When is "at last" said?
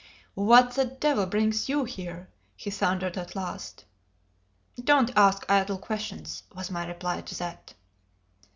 3.19-3.85